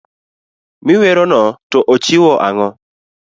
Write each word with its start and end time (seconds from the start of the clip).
Mi 0.85 0.93
werono 1.01 1.41
to 1.71 1.79
ochiwo 1.93 2.31
ang'o. 2.47 2.67